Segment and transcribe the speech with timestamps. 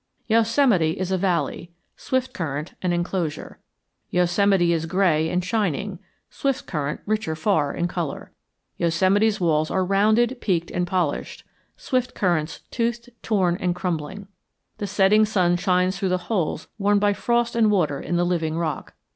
[0.25, 3.59] Yosemite is a valley, Swiftcurrent an enclosure.
[4.09, 5.99] Yosemite is gray and shining,
[6.31, 8.31] Swiftcurrent richer far in color.
[8.77, 11.43] Yosemite's walls are rounded, peaked, and polished,
[11.77, 14.27] Swiftcurrent's toothed, torn, and crumbling;
[14.79, 18.95] the setting sun shines through holes worn by frost and water in the living rock.